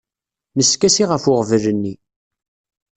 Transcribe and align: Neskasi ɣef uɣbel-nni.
Neskasi 0.57 1.05
ɣef 1.09 1.23
uɣbel-nni. 1.31 1.93